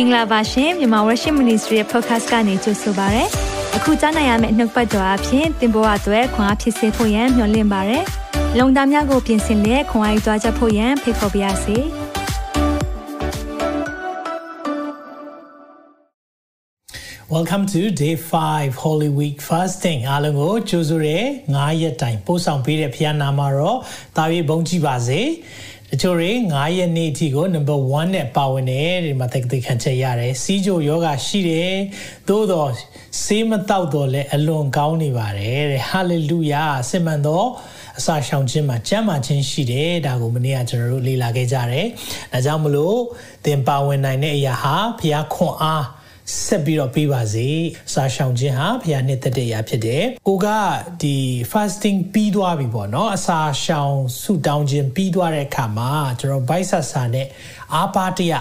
[0.00, 3.24] င်္ဂလာပါရှင်မြန်မာ Worship Ministry ရဲ့ podcast ကနေကြိုဆိုပါရစေ။
[3.76, 7.98] အခုကြားနိုင်ရမယ့်နှုတ်ပတ်တော်အဖြစ်သင်ပေါ်အပ်ွယ်ခွန်အားဖြစ်စေဖို့ယံမျှဝင့်ပါရစေ။
[8.58, 11.78] လုံတာများကိုပြင်ဆင်လက်ခွန်အားယူကြားချက်ဖို့ယံဖိတ်ခေါ်ပါရစေ။
[17.34, 21.18] Welcome to day 5 Holy Week fasting အားလုံးကိုကြိုဆိုရဲ
[21.54, 23.78] 9ရက်တိုင်ပို့ဆောင်ပေးတဲ့ဖခင်နာမတော်
[24.16, 25.20] တာ၍ဘုန်းကြီးပါစေ။
[25.92, 31.74] တချို့တွေ9ရက်နေ့အထိကို number 1နဲ့ပါဝင်တယ်ဒီမှာသိသိခံချက်ရတယ်စီးကြိုယောဂရှိတယ်
[32.28, 32.70] သို့တော့
[33.22, 37.48] ဆေးမတောက်တော့လဲအလွန်ကောင်းနေပါတယ်တဲ့ hallelujah စင်မှန်တော့
[37.98, 41.86] အစာရှောင်ခြင်းမှာကြမ်းမာခြင်းရှိတယ်ဒါကိုမနေ့ကကျွန်တော်တို့လေ့လာခဲ့ကြတယ်
[42.32, 42.98] ဒါကြောင့်မလို့
[43.44, 45.84] သင်ပါဝင်နိုင်တဲ့အရာဟာဘုရားခွန်အား
[46.44, 47.48] ဆက်ပြီးတော့ပြီးပါစေ
[47.92, 50.46] စာရှောင်ခြင်းဟာဘုရားနှစ်သက်တဲ့အရာဖြစ်တယ်ကိုက
[51.02, 51.16] ဒီ
[51.50, 55.90] fasting ပြီးသွားပြီပေါ့နော်အစာရှောင်ဆုတောင်းခြင်းပြီးသွားတဲ့အခါမှာ
[56.20, 57.26] ကျွန်တော် bite ဆာစာနဲ့
[57.74, 58.32] အာပါတရ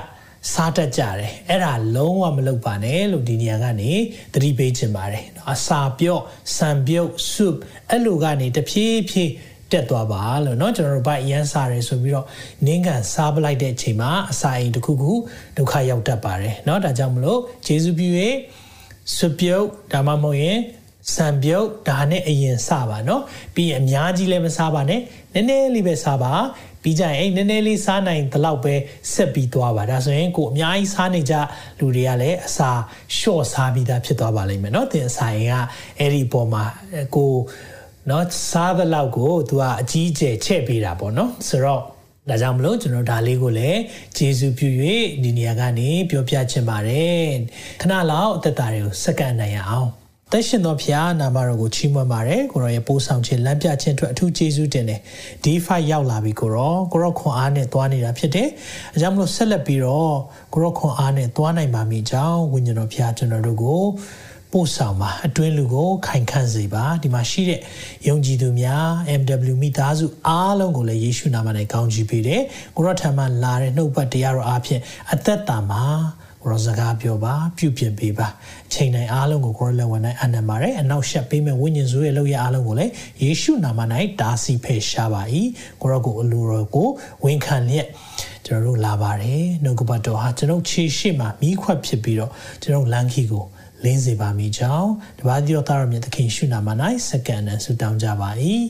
[0.53, 3.91] စားတတ်ကြတယ်အဲ့ဒါလုံးဝမလုပ်ပါနဲ့လို့ဒီနေရာကနေ
[4.33, 6.21] သတိပေးခြင်းပါတယ်အစာပြော့
[6.57, 7.55] ဆံပြုတ် soup
[7.89, 9.31] အဲ့လိုကနေတဖြည်းဖြည်း
[9.72, 12.26] တက်သွားပါလို့เนาะကျွန်တော်တို့ဘိုက်အရန်စားတယ်ဆိုပြီးတော့
[12.66, 15.12] နင်းကန်စားပလိုက်တဲ့အချိန်မှာအစာအိမ်တစ်ခုခု
[15.56, 18.08] ဒုက္ခရောက်တတ်ပါတယ်เนาะဒါကြောင့်မလို့ဂျေစုပြု၍
[19.16, 20.58] ဆွပြုတ်ဒါမှမဟုတ်ရင်
[21.14, 23.20] စံပြုတ်ဒါနဲ့အရင်စပါเนาะ
[23.54, 25.00] ပြီးရင်အများကြီးလည်းမစားပါနဲ့
[25.34, 26.32] နည်းနည်းလေးပဲစားပါ
[26.82, 28.74] ပြီးကြရင်အဲ့နည်းနည်းလေးစားနိုင်တဲ့လောက်ပဲ
[29.12, 31.34] ဆက်ပြီးသွားပါဒါဆိုရင်ကိုအများကြီးစားနေကြ
[31.78, 32.70] လူတွေကလည်းအစာ
[33.18, 35.54] short စားပြီးသားဖြစ်သွားပါလိမ့်မယ်เนาะတင်အစာရင်က
[35.98, 36.64] အဲ့ဒီပေါ်မှာ
[37.14, 37.32] ကို
[38.08, 41.82] เนาะစားတဲ့လောက်ကိုသူကအကြီးကျယ်ချဲ့ပေးတာပေါ့เนาะဆိုတော့
[42.28, 43.80] ဒါကြောင့်မလို့ကျွန်တော်ဒါလေးကိုလည်း
[44.16, 44.68] ဂျေဇုပြု၍
[45.22, 47.26] ဒီနေရာကနေပြောပြချင်ပါတယ်
[47.80, 49.90] ခဏလောက်အသက်တာတွေကိုစက္ကန့်နိုင်ရအောင်
[50.30, 55.00] သက်ရှင်သောဖျားနာမတော်ကိုချီးမွမ်းပါတယ်ကိုရောရဲ့ပိုးဆောင်ခြင်းလမ်းပြခြင်းအတွက်အထူးကျေးဇူးတင်တယ်
[55.44, 58.48] ဒီ5ရောက်လာပြီကိုရောကိုရောခွန်အားနဲ့သွားနေတာဖြစ်တယ်
[58.94, 60.14] အကြောင်းမလို့ဆက်လက်ပြီးတော့
[60.52, 63.82] ကိုရောခွန်အားနဲ့သွားနိုင်ပါမိကြောင်းဝိညာဉ်တော်ဖျားကျွန်တော်တို့ကို
[64.57, 67.59] ပို့ဆောင်ပါအတွင်းလူကိုခိုင်ခန့်စေပါဒီမှာရှိတဲ့
[68.07, 68.87] ယုံကြည်သူများ
[69.19, 72.41] MW မိသားစုအားလုံးကိုလည်းယေရှုနာမနဲ့ကောင်းချီးပေးတယ်
[72.75, 74.81] ကိုရောထံမှလာတဲ့နှုတ်ပတ်တရားတော်အားဖြင့်
[75.13, 75.83] အသက်တာမှာ
[76.41, 78.27] ကိုရောစကားပြောပါပြုပြင်ပေးပါ
[78.67, 82.91] အချိန်တိုင်းအားလုံးကိုကိုရောလက်ဝင်နိုင်အနံပါတယ်အနောက်ရှက်ပေးမဲ့ဝိညာဉ်စုရဲ့လောက်ရအားလုံးကိုလည်း
[83.23, 83.79] ယေရှုနာမ၌
[84.21, 85.21] တားဆီးဖယ်ရှားပါ၏
[85.81, 86.87] ကိုရောကိုအလိုတော်ကို
[87.25, 87.87] ဝန်ခံလျက်
[88.45, 92.31] ကျွန်တော်တို့လာပါတယ်နှုတ်ကပတ်တော်ဟာကျွန်တော်ခြေရှိမှမိခွက်ဖြစ်ပြီးတော့
[92.61, 93.45] ကျွန်တော်လမ်းခီကို
[93.83, 96.69] လင်းစေပါမိကြောင်းတပါးတိတော်သားတော်မြတ်သခင်ရှုနာမ၌
[97.09, 98.29] စက္ကန့်နဲ့ဆုတောင်းကြပါ၏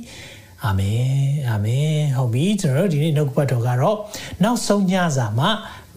[0.65, 1.07] အာမင်
[1.49, 3.97] အာမင်ဟုတ်ပြီကျွန်တော်တို့ဒီနေ့နှုတ်ပတ်တော်ကတော့
[4.43, 5.49] နောက်ဆုံးညစာမှာ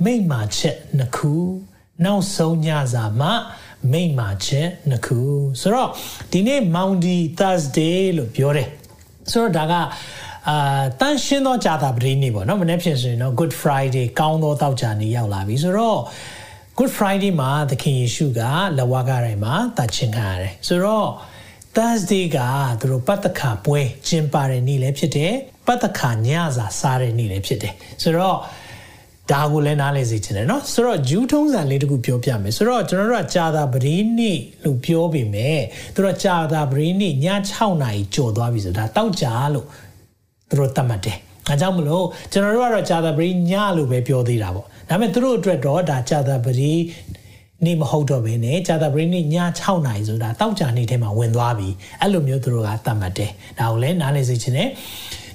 [0.05, 1.35] မိမ္မာချက်နှစ်ခု
[2.05, 3.33] နောက်ဆုံးညစာမှာ
[3.93, 5.21] မိမ္မာချက်နှစ်ခု
[5.61, 5.89] ဆိုတော့
[6.33, 8.69] ဒီနေ့ Mounty Thursday လို့ပြောတယ်
[9.31, 9.75] ဆိုတော့ဒါက
[10.49, 16.01] အာတန်ရှင်းသောကြာတာပတိနေ့ပေါ့နော်မနေ့ဖြစ်ဆိုရင်တော့ Good Friday ကောင်းသောတောက်ကြနေ့ရောက်လာပြီဆိုတော့
[16.80, 18.42] Good Friday မှာသခင်ယေရှုက
[18.78, 21.10] လဝကတိုင်းမှာတတ်ချင်းခံရတယ်ဆိုတော့
[21.76, 22.40] Thursday က
[22.80, 25.34] သူတို့ပတ်သက်ခါပွဲကျင်းပတဲ့နေ့လည်းဖြစ်တယ်
[25.68, 27.74] ပတ်သက်ခါညစာစားတဲ့နေ့လည်းဖြစ်တယ်
[28.04, 28.38] ဆိုတော့
[29.32, 35.62] ဒါကိုလည်းနားလည်စေချင်တယ်เนาะဆိုတော့ဂျူးထုံးစံလေးတခုပြောပြမယ်ဆိုတော့ကျွန်တော်တို့ကကြာတာပရိနေ့လို့ပြောပေမဲ့
[35.94, 37.14] သူတို့ကြာတာပရိနေ့ည
[37.50, 39.68] 6နာရီကြော်သွားပြီဆိုတော့ဒါတောက်ကြလို့
[40.50, 41.18] သူတို့သတ်မှတ်တယ်
[41.50, 46.74] အဲကြောင့်မလို့ကျွန်တော်တို့ကတော့ကြာတာပရိညလို့ပဲပြောသေးတာပေါ့ ဒါပေမဲ့သူတို့အတွက်တော့ဒါကြာတာပရိ
[47.66, 49.26] နေမဟုတ်တော့ဘဲနဲ့ကြာတာပရိနေ့ည
[49.60, 51.70] 6နာရီဆိုတာတောက်ကြနေ့ထဲမှာဝင်သွားပြီ
[52.02, 54.70] အဲ့လိုမျိုးသူတို့ကသတ်မှတ်တယ်ဒါကိုလည်းနားလည်စေချင်တယ်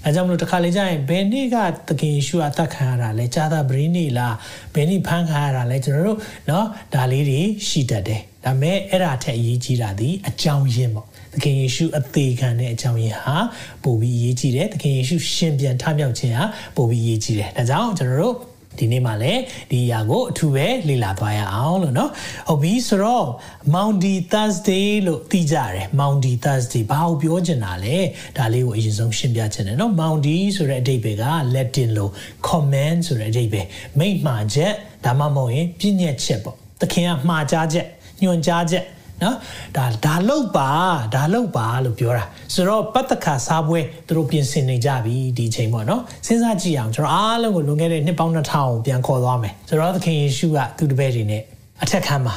[0.04, 1.56] အဲကြောင့်မလို့တစ်ခါလေကြာရင်ဘယ်နေ့က
[1.88, 4.34] သခင်ယေရှုအသက်ခံရတာလဲဂျာသာပရင်းနေလား
[4.74, 13.36] ဘယ်နေ့ဖမ်းခံရတာလဲကျွန်တော်တို့เนาะဒါလေးတွေရှိတတ်တယ်ဒါပေမဲ့အဲ့ဒါထက်အရေးကြီးတာဒီအကြောင်းရင်းပေါ့သခင်ယေရှုအသေးခံတဲ့အကြောင်းရင်းဟာ
[13.82, 16.44] ပိုပြီးအရေးကြီးတယ်သခင်ယေရှုရှင်ပြန်ထမြောက်ခြင်းဟာ
[16.76, 18.36] ပိုပြီးအရေးကြီးတယ်ဒါကြောင့်ကျွန်တော်တို့
[18.78, 22.10] ဒီနေ့မှလည်းဒီအရာကိုအထူးပဲလေ့လာသွားရအောင်လို့เนาะ
[22.48, 23.26] ဟုတ်ပြီဆိုတော့
[23.74, 27.96] Mounty Thursday လို့သိကြတယ် Mounty Thursday ဘာကိုပြောချင်တာလဲ
[28.36, 31.24] ဒါလေးကိုအရင်ဆုံးရှင်းပြချင်တယ်เนาะ Mounty ဆိုတဲ့အဓိပ္ပာယ်က
[31.54, 32.10] Latin လို့
[32.48, 33.66] command ဆိုတဲ့အဓိပ္ပာယ်
[33.98, 34.72] မိန့်မှာချက်
[35.04, 37.86] ဒါမှမဟုတ်ရင်ပြည့်ညက်ချက်ပေါ့သခင်ကမှားကြားချက်
[38.22, 38.84] ညွှန်ကြားချက်
[39.23, 39.35] နော်
[39.77, 40.69] ဒါဒါလောက်ပါ
[41.15, 42.23] ဒါလောက်ပါလို့ပြောတာ
[42.53, 51.41] ဆိုတော့ပတ္တခါစားပွဲသူတို့ပြင်ဆင်နေကြပြီဒီချိန်ပေါ့နော်စဉ်းစားကြည့်အောင်ကျွန်တော်အားလုံးကိုလွန်ခဲ့တဲ့နှစ်ပေါင်း2000ကိုပြန်ခေါ်သွားမယ်ဆိုတော့သခင်ယေရှုကသူ့တပည့်တွေနဲ့
[51.83, 52.35] အထက်ခန်းမှာ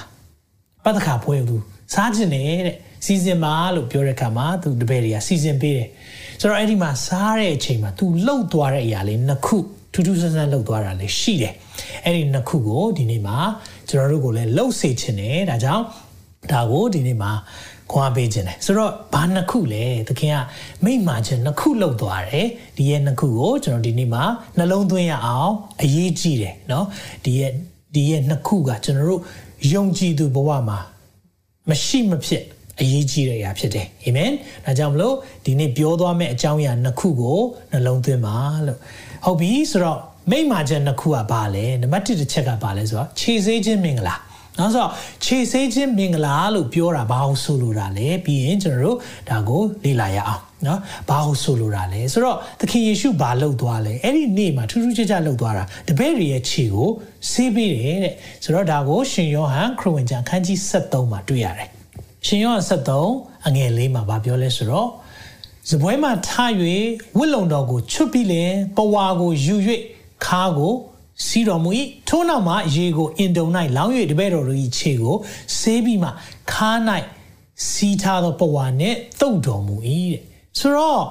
[0.85, 1.57] ပတ္တခါပွဲကိုသူ
[1.95, 2.77] စားခြင်းနေတဲ့
[3.07, 5.89] စီစဉ်ပါလို့ပြောတဲ့အခါမှာသူတပည့်တွေကစီစဉ်ပေးတယ်
[6.41, 9.57] ဆိုတော့အဲ့ဒီမှာစားတဲ့အချိန်မှာသူလှုပ်သွားတဲ့အရာလေးနှစ်ခု
[9.93, 11.55] ထူးထူးဆန်းဆန်းလှုပ်သွားတာလေးရှိတယ်
[12.05, 13.39] အဲ့ဒီနှစ်ခုကိုဒီနေ့မှာ
[13.89, 15.85] ကျွန်တော်တို့ကိုလည်းလှုပ်စေခြင်းနဲ့ဒါကြောင့်
[16.52, 17.32] ဒါကိုဒီနေ့မှာ
[17.92, 20.38] ခွန်အားပေးခြင်းတယ်ဆိုတော့ဘာနှစ်ခုလဲသခင်က
[20.84, 22.48] မိန့်မာခြင်းနှစ်ခုလောက်သွားတယ်
[22.78, 24.24] ဒီရဲ့နှစ်ခုကိုကျွန်တော်ဒီနေ့မှာ
[24.58, 26.86] နှလုံးသွင်းရအောင်အရေးကြီးတယ်เนาะ
[27.26, 27.52] ဒီရဲ့
[27.96, 29.22] ဒီရဲ့နှစ်ခုကကျွန်တော်တို့
[29.74, 30.80] ယုံကြည်သူဘဝမှာ
[31.70, 32.44] မရှိမဖြစ်
[32.82, 34.32] အရေးကြီးတဲ့အရာဖြစ်တယ်အာမင်
[34.66, 35.16] ဒါကြောင့်မလို့
[35.46, 37.40] ဒီနေ့ပြောသွားမယ့်အကြောင်းအရာနှစ်ခုကို
[37.72, 38.36] နှလုံးသွင်းပါ
[38.68, 38.80] လို့
[39.26, 40.00] ဟုတ်ပြီဆိုတော့
[40.32, 44.16] မိမ့်မာချက်နှစ်ခုကဘာလဲနံပါတ်1တစ်ချက်ကဘာလဲဆိုတော့ခြေဆေးခြင်းမင်္ဂလာ
[44.59, 44.87] နောက်ဆို
[45.25, 48.97] ခြေဆေးခြင်းမင်္ဂလာလို့ပြောတာဘာလို့ဆိုလိုတာလဲပြီးရင်ကျွန်တော်တို့
[49.29, 56.89] ဒါကိုလေ့လာရအောင်နော်ဘာလို့ဆိုလိုတာလဲဆိုတော့သခင်ယေရှုဘာလုပ်သွားလဲအဲ့ဒီနေ့မှာထူးထူးခြားခြားလုပ်သွားတာတပည့်တွေရဲ့ခြေကို
[57.31, 58.15] ဆေးပေးတယ်တဲ့
[58.45, 61.69] ဆိုတော့ဒါကိုရှင်ယောဟန်ခရစ်ဝင်ကျမ်းခန်းကြီး73မှာတွေ့ရတယ်
[62.27, 64.89] ရှင်ယောဟန်73အငယ်လေးမှာဗာပြောလဲဆိုတော့
[65.71, 66.53] ဇပွဲမှာထား၍
[67.19, 69.57] ဝစ်လုံတော်ကိုချွတ်ပြီးလင်ပဝါကိုယူ၍
[70.25, 70.75] ခါကို
[71.27, 71.71] စီတော်မူ၏
[72.09, 75.17] ထို့နောက်မှာရေကိုအင်တုံ၌လောင်း၍တပည့်တော်တို့၏ခြေကို
[75.59, 76.11] ဆေးပြီးမှ
[76.53, 76.71] ခါ၌
[77.69, 79.77] စီးထားသောပဝါနှင့်တုတ်တော်မူ၏
[80.13, 80.23] တဲ့
[80.59, 81.03] ဆိုတော့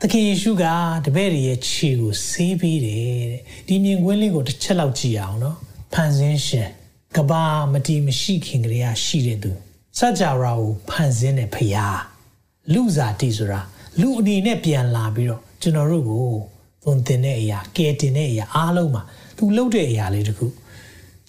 [0.00, 0.64] သခင်ယေရှုက
[1.04, 3.02] တပည့်တွေရဲ့ခြေကိုဆေးပြီးတယ်
[3.32, 5.56] တဲ့ဒီမြင်ကွင်းလေးကိုတစ်ချက်လောက်ကြည့်အောင်နော်
[5.92, 6.68] ဖန်ဆင်းရှင်
[7.16, 9.50] ကဘာမတီမရှိခင်ကလေးကရှိတဲ့သူ
[9.98, 11.86] စัจ java ကိုဖန်ဆင်းတဲ့ဖရာ
[12.72, 13.60] လူစားတီဆိုတာ
[14.00, 16.26] လူအနေနဲ့ပြန်လာပြီးတော့ကျွန်တော်တို့ကို
[16.82, 19.02] သွန်သင်တဲ့အရာကဲတင်တဲ့အရာအားလုံးမှာ
[19.36, 20.46] သူလှုပ်တဲ့အရာလေးတခု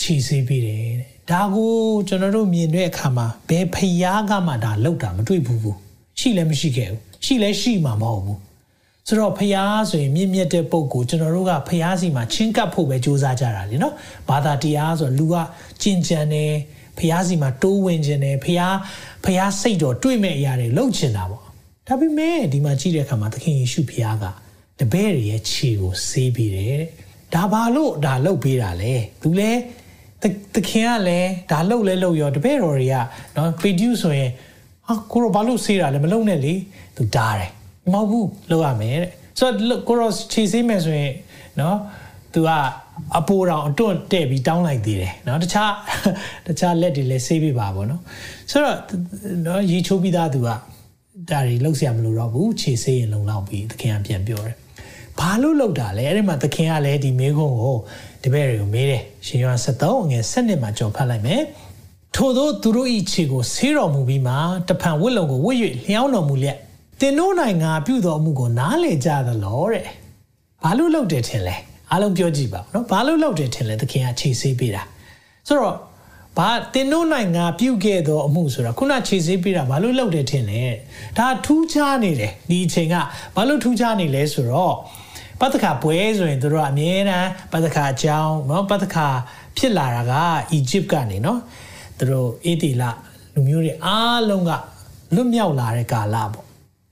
[0.01, 1.73] ခြေဆေးပေးတယ်တဲ့ဒါကို
[2.07, 5.77] ကျွန်တော်တို့မြင်တဲ့အခါမှာဘယ်ဖျားကမှဒါလှုပ်တာမတွေ့ဘူးဘူး
[6.19, 8.39] ရှိလည်းမရှိခဲ့ဘူးရှိလည်းရှိမှာမဟုတ်ဘူး
[9.07, 13.93] ဆိုတော့ဖျားဆိုရင်မြင့်မြတ်တဲ့ပုံကိုကျွန်တော်တို့ကဖျားစီမှာချင်းကပ်ဖို့ပဲစူးစမ်းကြတာလေနော်
[14.29, 15.35] ဘာသာတရားဆိုတော့လူက
[15.81, 16.51] ကြင်ကြံတယ်
[16.99, 18.75] ဖျားစီမှာတိုးဝင်ခြင်းတယ်ဖျား
[19.25, 21.43] ဖျားစိတ်တော်တွေ့မဲ့အရာတွေလှုပ်ချင်တာပေါ့
[21.87, 24.25] ဒါပေမဲ့ဒီမှာကြည့်တဲ့အခါမှာသခင်ယေရှုဖျားက
[24.79, 26.89] တပည့်တွေရဲ့ခြေကိုဆေးပြီးတယ်တဲ့
[27.34, 28.92] ဒါဘာလို့ဒါလှုပ်ပေးတာလဲ
[29.22, 29.50] သူလဲ
[30.54, 32.96] သခင်ကလည်းဒါလှုပ်လဲလှုပ်ရောတပည့်တော်တွေက
[33.34, 34.30] เนาะပေဒျုဆိုရင်
[34.86, 36.54] ဟာကိုရောဘာလို့ဆေးတာလဲမလုံနဲ့လေ
[36.96, 37.50] သူတားတယ်
[37.92, 41.12] မဟုတ်ဘူးလုပ်ရမယ်တဲ့ဆိုတော့ကိုရောခြေဆေးမယ်ဆိုရင်
[41.60, 41.76] နော်
[42.34, 42.50] သူက
[43.18, 45.72] အပိုးတော်အတွန့်တဲ့ပြီးတောင်းလိုက်သေးတယ်နော်တခြား
[46.46, 48.02] တခြားလက်တွေလည်းဆေးပေးပါဗောနော်
[48.50, 48.76] ဆိုတော့
[49.46, 50.48] နော်ရေချိုးပြီးသားသူက
[51.30, 54.56] ဒါတွေလှုပ်ရှားမလို့တော့ဘူးခြေဆေးရင်လုံလောက်ပြီးသခင်ကပြန်ပြောတယ်
[55.19, 57.77] ဘာလို့လှုပ်တာလဲအဲ့ဒီမှာသခင်ကလည်းဒီမေးခွန်းကို
[58.23, 61.41] တပည့်တွေကိုမေးတယ်ရှင်ယောဟန်73ငယ်7မှာကြော်ဖတ်လိုက်မယ်
[62.15, 64.33] ထို့သောသူတို့၏ခြေကိုဆေးတော်မူပြီးမှ
[64.67, 66.57] တဖန်ဝတ်လုံကိုဝတ်၍လျှောင်းတော်မူလျက်
[67.01, 69.85] တင်တို့နိုင်ငံပြုတော်မူကိုနားလေကြသလောတဲ့
[70.63, 71.55] ဘာလို့လုပ်တယ်ထင်လဲ
[71.91, 74.83] အားလုံးပြောကြည့်ပါဦးနော်ဘာလို့လုပ်တယ်ထင်လဲသခင်ကခြေဆေးပေးတာ
[75.47, 75.77] ဆိုတော့
[76.37, 80.61] ဘာတင်တို့နိုင်ငံပြုခဲ့သောအမှုဆိုတာခုနခြေဆေးပေးတာဘာလို့လုပ်တယ်ထင်လဲ
[81.17, 82.95] ဒါထူးခြားနေတယ်ဒီအချိန်က
[83.35, 84.75] ဘာလို့ထူးခြားနေလဲဆိုတော့
[85.40, 89.06] ပတ္တခါပွဲဆိုရင်တို့ကအမြဲတမ်းပတ္တခါအကြောင်းเนาะပတ္တခါ
[89.56, 90.12] ဖြစ်လာတာက
[90.52, 91.38] အီဂျစ်ကနေเนาะ
[92.00, 92.90] တို့အေတီလာ
[93.34, 94.50] လူမျိုးတွေအားလုံးက
[95.14, 96.44] လွတ်မြောက်လာတဲ့ကာလပေါ့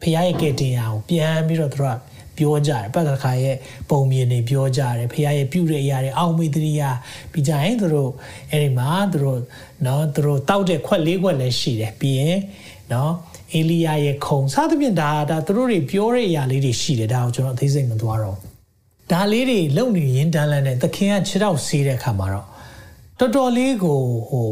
[0.03, 1.99] ဖခင်ရဲ့ကယ်တင်ရာကိုပြန်ပြီးတော့သူတို့က
[2.37, 3.57] ပြောကြတယ်ပတ်သက်ခါရဲ့
[3.91, 6.91] ပုံမြင်တွေပြောကြတယ်ဖခင်ရဲ့ပြုတဲ့အရာတွေအောက်မေ့တရိယာ
[7.33, 8.11] ပြီးကြရင်သူတို့
[8.51, 9.41] အဲ့ဒီမှာသူတို့
[9.87, 12.39] နော်သူတို့တောက်တဲ့ခွက်လေးခွက်လည်းရှိတယ်ပြီးရင်
[12.93, 13.13] နော်
[13.55, 18.37] အေလီယာရဲ့ခုံစသဖြင့်ဒါဒါသူတို့တွေပြောတဲ့အရာလေးတွေရှိတယ်ဒါကိုကျွန်တော်အသေးစိတ်မသွားတော့
[19.13, 22.47] ဒါလေးတွေလုံနေရင်တန်းလန်းနဲ့သခင်ကခြေထောက်ဆေးတဲ့အခါမှာတော့
[23.21, 24.01] တော်တော်လေးကို
[24.31, 24.51] ဟို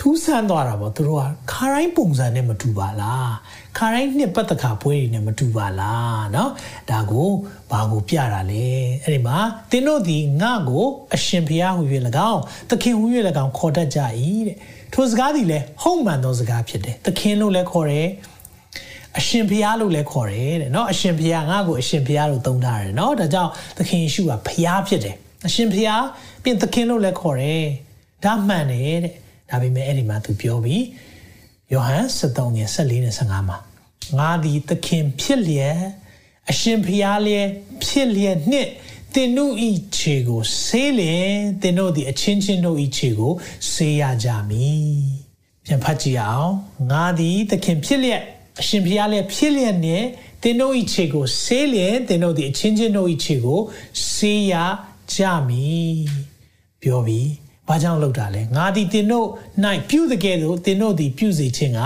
[0.00, 3.32] ထူးဆန်းသွားတာပေါ့သူတို့ကခါတိုင်းပုံစံနဲ့မတူပါလား
[3.78, 6.50] ခါတိုင်းနှစ်ပတ်တခါပွဲတွေနဲ့မတူပါလားเนาะ
[6.90, 7.28] ဒါကို
[7.70, 8.66] ဘာကိုပြတာလဲ
[9.02, 9.38] အဲ့ဒီမှာ
[9.70, 10.84] သင်တို့ဒီငါကို
[11.14, 11.82] အရှင်ဖျားဟူ၍၎
[12.30, 13.04] င်းသခင်ဟူ၍၎
[13.44, 14.00] င်းခေါ်တတ်ကြ၏
[14.46, 14.56] တဲ့
[14.94, 18.08] ထိုစကားဒီလဲဟုတ်မှန်သောစကားဖြစ်တယ်သခင်လို့လည်းခေါ်တယ်
[19.18, 26.04] အရှင်ဖျားလို့လည်းခေါ်တယ်တဲ့เนาะအရှင်ဖျားငါကိုအရှင်ဖျားလို့သုံးထားတယ်เนาะဒါကြောင့်သခင်ယေရှုကဖျားဖြစ်တယ်အရှင်ဖျား
[26.42, 27.64] ပြင်သခင်လို့လည်းခေါ်တယ်
[28.24, 29.12] ဒါမှန်တယ်တဲ့
[29.50, 30.84] ဒါပေမဲ့အဲ့ဒီမှာသူပြောပြီး
[31.72, 33.58] ယောဟန်73ငယ်14နဲ့15မှာ
[34.18, 35.80] ငါသည်သခင်ဖြစ်လျက်
[36.50, 37.48] အရှင်ဖျားလျက်
[37.84, 38.70] ဖြစ်လျက်နှင့်
[39.14, 43.32] တင်တို့ဤခြေကိုဆေးလျက်တင်တို့သည်အချင်းချင်းတို့ဤခြေကို
[43.72, 44.90] ဆေးရကြမည်
[45.64, 46.52] ပြန်ဖတ်ကြည့်အောင်
[46.90, 48.22] ငါသည်သခင်ဖြစ်လျက်
[48.59, 50.05] အရှင်ဖျားလျက်ဖြစ်လျက်နှင့်
[50.43, 53.59] တင်တို့ဤခြေကိုဆေးလျက်တင်တို့သည်အချင်းချင်းတို့ဤခြေကို
[54.11, 54.53] ဆေးရ
[55.13, 55.95] ကြမည်
[56.81, 57.29] ပြောပြီး
[57.67, 59.27] ဘာကြောင့်လုပ်တာလဲငါသည်တင်တို့၌
[59.89, 61.81] ပြုတဲ့ကဲ့သို့တင်တို့သည်ပြုစေခြင်းက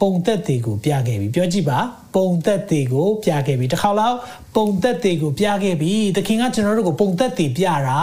[0.00, 1.78] ပုံသက်တွေကိုပြခဲ့ပြီပြောကြည့်ပါ
[2.14, 4.16] ပုံသက်တွေကိုပြခဲ့ပြီတစ်ခါလောက်
[4.56, 8.00] ပုံသက်တွေကိုပြခဲ့ပြီသခင်ကကျွန်တော်တို့ကိုပုံသက်တွေပြတာ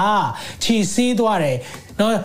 [0.63, 1.57] ခြေဆေးသွားတယ်
[1.99, 2.15] နော်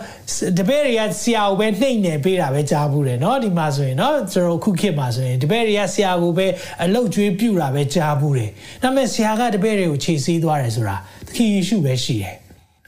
[0.57, 6.47] တပည့်တွေကဆရာကိုပဲနှိမ့်နေပေးတာပဲကြားဘူးတယ်နော်ဒီမှာဆိုရင်နော်ကျွန်တော်ခုခေတ်မှာဆိုရင်တပည့်တွေကဆရာကိုပဲ
[6.83, 8.49] အလုတ်ကျွေးပြူတာပဲကြားဘူးတယ်
[8.83, 10.95] ဒါပေမဲ့ဆရာကတပည့်တွေကိုခြေဆေးသွားတယ်ဆိုတာ
[11.27, 12.35] သခင်ယေရှုပဲရှိတယ်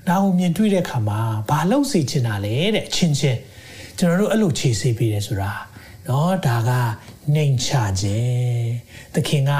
[0.08, 1.20] ဒါကိုမြင်တွေ့တဲ့အခါမှာ
[1.50, 3.40] ဘာလို့စေချင်တာလဲတဲ့အချင်းချင်း
[3.98, 5.52] ကျွန်တော်တို့အဲ့လိုခြေဆေးပေးတယ်ဆိုတာ
[6.07, 6.71] เนาะဒါက
[7.35, 7.71] နှိမ်ချ
[8.01, 8.69] ခြင်း
[9.15, 9.53] သခင်က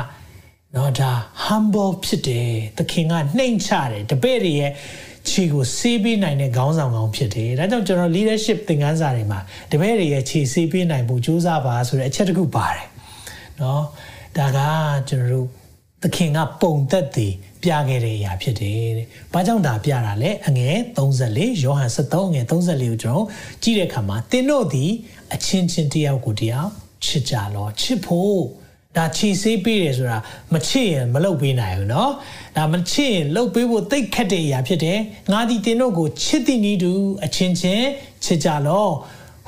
[0.73, 1.11] เนาะဒါ
[1.45, 4.73] humble ဖြစ်တယ်သခင်ကနှိမ်ချတယ်တပည့်တွေရဲ့
[5.29, 12.87] ခြေကိုဆေးပေးနိုင်တဲ့ခေါင်းဆောင်ကောင်းဖြစ်တယ်ဒါကြောင့်ကျွန်တော် leadership သင်ခန်းစာတွေမှာတပည့်တွေရဲ့ခြေဆေးပေးနိုင်ဖို့ကြိုးစားပါဆိုတဲ့အချက်တစ်ခုပါတယ်
[13.59, 13.81] เนาะ
[14.39, 14.59] ဒါက
[15.09, 15.47] ကျွန်တော်တို့
[16.03, 23.25] သခင်ကပုံသက်တည် ပြခဲ့တဲ့အရာဖြစ်တယ်တဲ့။ဘာကြောင့်ဒါပြတာလဲအငယ်34ယောဟန်73အငယ်34ကိုကျွန်တော်
[23.63, 24.91] ကြည့်တဲ့အခါမှာသင်တို့သည်
[25.35, 26.71] အချင်းချင်းတယောက်ကိုတယောက်
[27.05, 28.41] ချစ်ကြလောချစ်ဖို့
[28.97, 30.19] ဒါခြေဆေးပေးတယ်ဆိုတာ
[30.53, 32.11] မချစ်ရင်မလုပ်ပေးနိုင်ဘူးเนาะ
[32.57, 34.99] ဒါမချစ်ရင်လုပ်ပေးဖို့သိခက်တဲ့အရာဖြစ်တယ်
[35.33, 36.93] ငါဒီတင်တို့ကိုချစ်သည်နည်းတူ
[37.25, 37.87] အချင်းချင်း
[38.25, 38.87] ချစ်ကြလော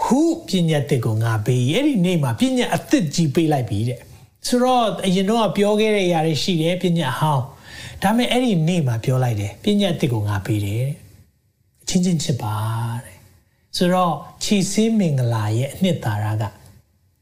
[0.02, 3.98] ဟုပညာတစ်ကိုငါပေးအဲ့ဒီနေ့မှာပညာအသစ်ကြီးပေးလိုက်ပြီတဲ့
[4.46, 7.44] ဆိုတော့အရင်တော့ပြောခဲ့တဲ့အရာတွေရှိတယ်ပညာဟောင်း
[8.03, 10.85] ဒါပေမဲ့အဲ့ဒီနေ့မှာပြောလိုက်တယ်ပညာတစ်ကိုငါပေးတယ်
[11.81, 12.55] အချင်းချင်းချစ်ပါ
[13.05, 13.17] တဲ့
[13.77, 14.13] ဆိုတော့
[14.43, 16.43] ခြေစင်းမင်္ဂလာရဲ့အနှစ်သာရက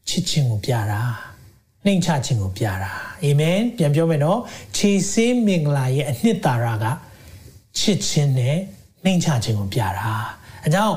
[0.10, 1.02] ချစ်ခြင်းကိုပြတာ
[1.86, 2.92] နှိမ်ချခြင်းကိုပြတာ
[3.24, 4.40] အာမင်ပြန်ပြောမယ်နော်
[4.78, 6.86] ခြေစင်းမင်္ဂလာရဲ့အနှစ်သာရက
[7.80, 8.58] ချစ်ခြင်းနဲ့
[9.04, 10.12] နှိမ်ချခြင်းကိုပြတာ
[10.64, 10.96] အဲကြောင့်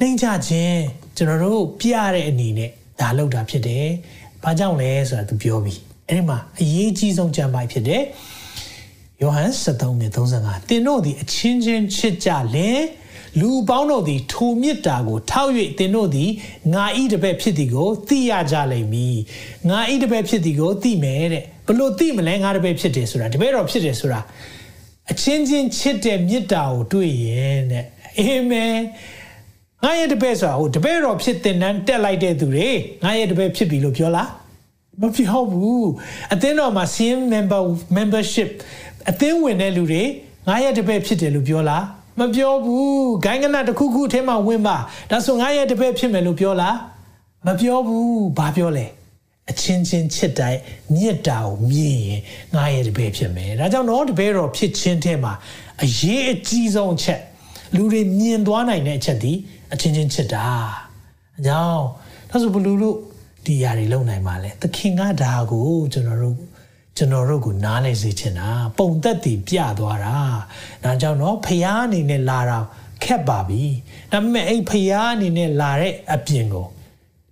[0.00, 0.78] နှိမ်ချခြင်း
[1.16, 2.70] ကျွန်တော်တို့ပြတဲ့အနေနဲ့
[3.00, 3.86] ဒါလောက်တာဖြစ်တယ်
[4.42, 8.02] ဘာကြောင့်လဲဆိုတာသူပြောပြီးအဲ့ဒီမှာအရေးကြီးဆုံးကြံပိုက်ဖြစ်တယ်
[9.24, 12.82] ယောဟန်73:35တင်တို့သည်အချင်းချင်းချစ်ကြလင်
[13.40, 16.30] လူပေါင်းတို့သည်ထိုမေတ္တာကို ထောက်၍သင်တို့သည်
[16.74, 19.18] ငါဤတပည့်ဖြစ်သည်ကိုသိရကြလိမ့်မည်
[19.68, 24.20] ငါဤတပည့်ဖြစ်သည်ကိုသိမယ်တဲ့ဘလို့သိမလဲငါတပည့်ဖြစ်တယ်ဆိုတာတပည့်တော်ဖြစ်တယ်ဆိုတာ
[25.10, 27.84] အချင်းချင်းချစ်တဲ့မေတ္တာကိုတွေ့ရင်တဲ့
[28.18, 28.76] အာမင်
[29.82, 32.68] ငါရဲ့တပည့်ဆိုတာဟိုတပည့်တော်ဖြစ်တဲ့နန်းတက်လိုက်တဲ့သူတွေ
[33.04, 34.30] ငါရဲ့တပည့်ဖြစ်ပြီလို့ပြောလား
[35.00, 35.88] မပြောဘူး
[36.32, 37.62] အသင်းတော်မှာ CM member
[37.96, 38.50] membership
[39.10, 40.02] အသင်းဝင်တဲ့လူတွေ
[40.48, 41.84] ငါရဲ့တပည့်ဖြစ်တယ်လို့ပြောလား
[42.20, 44.76] မပြောဘူးဂိုင်းကနတစ်ခုခုထဲမှာဝင်ပါ
[45.10, 46.76] ဒါဆိုငါရဲ့တပည့်ဖြစ်မယ်လို့ပြောလား
[47.46, 48.86] မပြောဘူးဘာပြောလဲ
[49.50, 50.60] အချင်းချင်းချစ်တိုင်း
[50.94, 52.20] မြစ်တာကိုမြင်ရင်
[52.54, 55.32] ငါရဲ့တပည့်ဖြစ်မယ်ဒါကြောင့်တော့တပည့်တော်ဖြစ်ခြင်းထဲမှာ
[55.82, 57.20] အရေးအကြီးဆုံးအချက်
[57.76, 59.32] လူတွေမြင်သွားနိုင်တဲ့အချက်ဒီ
[59.72, 60.46] အချင်းချင်းချစ်တာ
[61.38, 61.84] အကြောင်း
[62.30, 62.96] ဒါဆိုဘလူလို့
[63.44, 66.38] ဒီຢာတွေလုံနိုင်ပါလဲသခင်ကဒါကိုကျွန်တော်တို့
[66.97, 70.17] ကျွန်တော်တို့ကိုနားလဲစေချင်တာပုံသက်တည်ပြသွားတာ
[70.83, 72.59] ဒါကြောင့်တော့ဖျားအနေနဲ့လာတာ
[73.03, 73.63] ခက်ပါပြီ
[74.11, 76.67] ဒါပေမဲ့အဲ့ဖျားအနေနဲ့လာတဲ့အပြင်ကို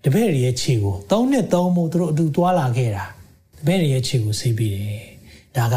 [0.03, 3.05] တပည့်ရရဲ့ခြေကို၃နှစ်၃မို့သူတို့အတူသွားလာခဲ့တာ
[3.57, 5.05] တပည့်ရရဲ့ခြေကိုဆေးပြီးတယ်
[5.57, 5.75] ဒါက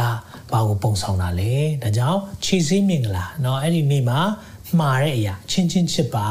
[0.53, 1.53] ဘာကိုပုံဆောင်တာလဲ
[1.83, 4.21] ဒါကြောင့်ခြေဆေးမင်္ဂလာเนาะအဲ့ဒီနေ့မှာ
[4.79, 6.29] မှားတဲ့အရာချင်းချင်းချစ်ပါ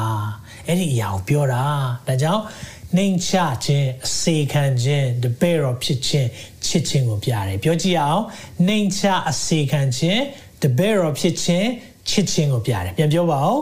[0.67, 1.63] အဲ့ဒီအရာကိုပြောတာ
[2.07, 2.41] ဒါကြောင့်
[2.96, 3.32] နှိမ်ချ
[3.64, 6.28] ခြင်းအစေခံခြင်းတပည့်တော်ဖြစ်ခြင်း
[6.66, 8.22] ချစ်ခြင်းကိုပြတယ်ပြောကြည့်အောင်
[8.66, 10.22] နှိမ်ချအစေခံခြင်း
[10.62, 11.68] တပည့်တော်ဖြစ်ခြင်း
[12.10, 13.58] ချစ်ခြင်းကိုပြတယ်ပြန်ပြောပါဦး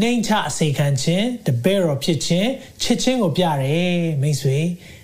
[0.00, 2.48] နှိမ်ချအစေခံခြင်းတပည့်တော်ဖြစ်ခြင်း
[2.82, 4.58] ချစ်ခြင်းကိုပြတယ်မိတ်ဆွေ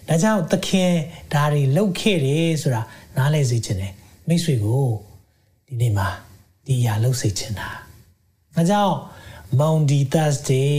[0.08, 0.92] ဒါကြောင့်သခင်
[1.32, 2.82] ဒါတွေလှုပ်ခဲ့တယ်ဆိုတာ
[3.16, 3.92] နားလည်စေခြင်းတယ်
[4.28, 4.84] မိတ်ဆွေကို
[5.66, 6.08] ဒီနေ့မှာ
[6.66, 7.68] ဒီအရာလှုပ်စေခြင်းတာ
[8.56, 8.94] ဒါကြောင့်
[9.59, 10.75] Monday Thursday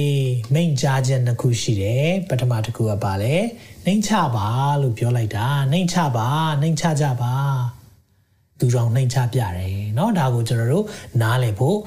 [0.54, 3.34] မိန့်ကြားခြင်းတစ်ခုရှိတယ်ပထမတစ်ခုကပါလဲ
[3.84, 4.46] နှိမ့်ချပါ
[4.82, 6.28] လို့ပြောလိုက်တာနှိမ့်ချပါ
[6.60, 7.34] နှိမ့်ချကြပါ
[8.58, 10.86] သူကြောင့်နှိမ့်ချပြတယ်เนาะဒါကိုကျွန်တော်တို့
[11.20, 11.78] နားလည်ဖို့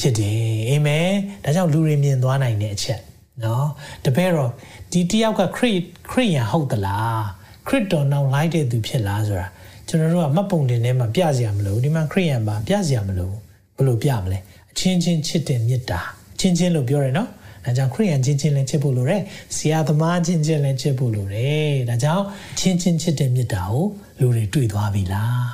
[0.00, 1.10] ဖြစ်တယ်အာမင်
[1.44, 3.00] ဒါကြောင့်လူတွေမြင်သွားနိုင်တဲ့အချက်
[3.40, 3.64] เนาะ
[4.04, 4.50] တပည့်တော့
[4.92, 5.80] ဒီတယောက်ကခရစ်
[6.10, 7.22] ခရစ်ယာန်ဟုတ်သလား
[7.66, 9.48] ခရစ်တော်နောက်လိုက်တဲ့သူဖြစ်လားဆိုတာ
[9.88, 13.30] ကျွန်တော်တို့ကမှတ်ပုံတင်ထဲမှာပြစရာမလိုဒီမှာခရစ်ယာန်ပါပြစရာမလို
[13.76, 14.38] ဘယ်လိုပြမလဲ
[14.70, 16.00] အချင်းချင်းချစ်တဲ့မေတ္တာ
[16.40, 17.28] ချင်းချင်းလို့ပြောတယ်နော်
[17.64, 19.22] ဒါကြောင့်ခရိယန်ချင်းချင်းလည်းချစ်ဖို့လိုတယ်
[19.56, 22.24] ဆရာသမားချင်းချင်းလည်းချစ်ဖို့လိုတယ်ဒါကြောင့်
[22.58, 23.84] ချင်းချင်းချစ်တဲ့မေတ္တာကို
[24.20, 25.46] လူတွေတွေ့သွားပြီလား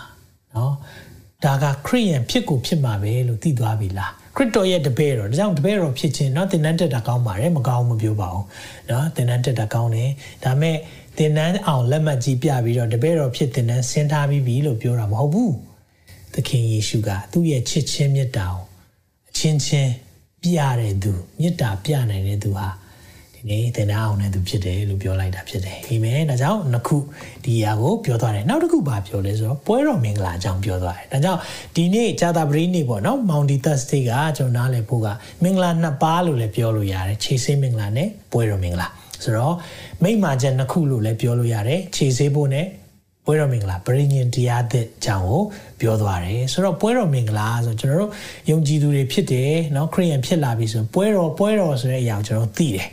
[0.54, 0.74] နော်
[1.44, 8.44] ဒါကခရိယန်ဖြစ်ကိုဖြစ်မှာပဲလို့သိသွားပြီလားခရစ်တော်ရဲ့တပည့်တော်ဒါကြောင့်တပည့်တော်ဖြစ်ခြင်းเนาะသင်တန်းတက်တာကောင်းပါတယ်မကောင်းမပြောပါဘူး
[8.88, 10.10] เนาะသင်တန်းတက်တာကောင်းတယ်
[10.44, 10.76] ဒါမဲ့
[11.16, 15.54] သင်တန်းအောင်လက်မှတ်ကြီးပြပြီးတော့တပည့်တော်ဖြစ်သင်တန်းဆင်းထားပြီးပြီလို့ပြောတာမဟုတ်ဘူး
[16.34, 18.62] သခင်ယေရှုကသူ့ရဲ့ချစ်ခြင်းမေတ္တာကို
[19.30, 19.92] အချင်းချင်း
[20.43, 22.67] ပြတဲ့သူမေတ္တာပြနိုင်တဲ့သူဟာ
[23.33, 26.97] ဒီနေ့သင်တန်းအောင်တဲ့သူဖြစ်တယ်လို့ပြောလိုက်တာဖြစ်တယ်အာမင်ဒါကြောင့်နှစ်ခု
[27.43, 31.39] ဒီအရာကိုပြောသွားတယ်နောက်တစ်ခုပါပြောလဲဆိုတော့ပွဲတော်မင်္ဂလာအကြောင်းပြောသွားတယ်ဒါကြောင့်
[31.75, 35.07] ဒီနေ့ဂျာတာပရိနေ့ပေါ့နော် Mounty Thursday ကကျွန်တော်နားလည်ဖို့က
[35.43, 38.87] မင်္ဂလာနှစ်ပါးလို့လည်းပြောလို့ရတယ်ခြေဆေးမင်္ဂလာနဲ့ပွဲတော်မင်္ဂလာ
[39.23, 39.55] ဆိုတော့
[40.03, 42.65] မိမ္မာချက်နှစ်ခုလို့လည်းပြောလို့ရတယ်ခြေဆေးဖို့နဲ့
[43.24, 45.40] ပွဲတော်မင်္ဂလာပရိညင်တရားသစ်အကြောင်းကို
[45.80, 48.12] ပြောသွားတယ်ဆိုတော့ပွဲတော်မင်္ဂလာဆိုကျွန်တော်တို့
[48.50, 52.88] ယုံကြည်သူတွေဖြစ်တယ်เนาะခရိယန်ဖြစ်လာပြီဆိုပွဲတော်ပွဲတော်ဆိုတဲ့အရာကိုကျွန်တော်သိတယ်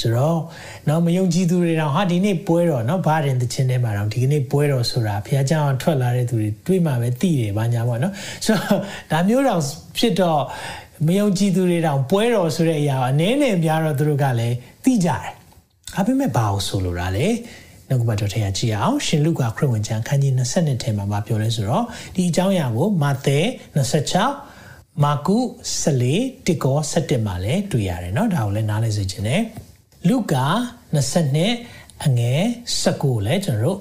[0.00, 0.38] ဆိုတော့
[0.86, 8.12] เนาะမယုံကြည်သူတွေတော့ဟာဒီနေ့ပွဲတော်เนาะဘာရင်တခြင်းထဲမှာတော့ဒီကနေ့ပွဲတော်ဆိုတာဘုရားကျောင်းထွက်လာတဲ့သူတွေတွေးမှပဲသိတယ်ဘာညာပေါ့เนาะ
[8.44, 8.78] ဆိုတော့
[9.10, 9.60] ဒါမျိုးတော့
[9.98, 10.42] ဖြစ်တော့
[11.06, 15.24] မယုံကြည်သူတွေတောင်ပွဲတော်ဆိုတဲ့အရာအနည်းနဲ့များတော့သူတို့ကလည်းသိကြတယ်။
[15.94, 17.26] ဒါပေမဲ့ဘာလို့ဆိုလိုတာလဲ
[17.88, 23.38] နှုတ်ကပတ်တော်ထဲကကြည့်အောင်ရှင်လုကာခရစ်ဝင်ကျမ်းခန်းကြီး20ထဲမှာမပြောလဲဆိုတော့ဒီအကြောင်းအရာကိုမာသဲ
[24.16, 25.38] 26 မာကု
[25.82, 29.42] 14တစ်ကော17မှာလည်းတွေ့ရတယ်เนาะဒါကိုလည်းနားလည်စေချင်တယ်
[30.08, 30.46] လူကာ
[31.24, 32.40] 22အငယ်
[32.82, 33.78] 19လည်းကျွန်တော်တို့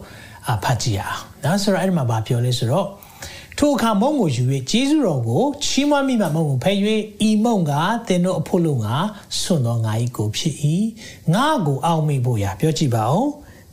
[0.63, 2.88] ဖတ်ကြည့်အောင်เนาะဆိုတော့အဲ့ဒီမှာဗာပြောလဲဆိုတော့
[3.58, 6.72] ထိုအခါမုံကိုယူ၍ဂျေဇုတော်ကိုချီးမွမ်းမိမှမုံကိုဖဲ၍
[7.27, 7.72] ဤမုံက
[8.08, 8.88] သင်တို့အဖို့လုံးက
[9.42, 10.56] ဆွန်တော်ငါ၏ကိုဖြစ်၏
[11.34, 13.27] ငါကိုအောက်မိဖို့ရပြောကြည့်ပါဦး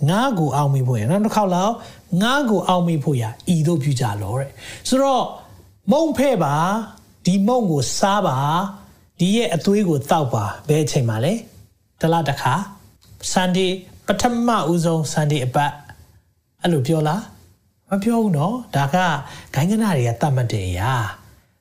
[0.07, 1.73] ငါကိုအောက်မိဖို့ရနောက်တစ်ခေါက်လောက်
[2.21, 4.49] ငါကိုအောက်မိဖို့ရဤတို့ပြုကြလောတဲ့
[4.89, 5.23] ဆိုတော့
[5.91, 6.55] မုံဖဲ့ပါ
[7.25, 8.37] ဒီမုံကိုစားပါ
[9.19, 11.33] ဒီရဲ့အသွေးကိုတောက်ပါဘယ်အချိန်မှလဲ
[12.01, 12.53] တလားတစ်ခါ
[13.31, 13.71] Sunday
[14.07, 15.71] ပထမဦးဆုံး Sunday အပတ်
[16.61, 17.23] အဲ့လိုပြောလား
[17.89, 18.95] မပြောဘူးနော်ဒါက
[19.53, 20.91] ဂိုင်းကနာတွေကတတ်မှတ်တဲ့အရာ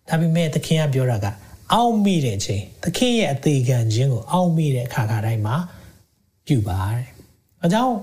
[0.09, 1.27] ဒါပေမဲ့သခင်ကပြောတာက
[1.73, 5.57] အောက်မိတဲ့အချိန်သခင်ရဲ့အသေးခံခြင်းကိုအောက်မိတဲ့အခါခါတိုင်းမှာ
[6.47, 7.09] ပြုပါတဲ့။
[7.65, 7.95] အကြောင်း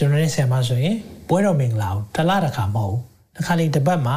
[0.00, 0.96] ကျွန်တော်နဲ့ဆရာမဆိုရင်
[1.28, 3.02] ဘွဲတော်မင်္ဂလာကိုတစ်လတစ်ခါမဟုတ်ဘူး
[3.36, 4.16] တစ်ခါလေတစ်ပတ်မှာ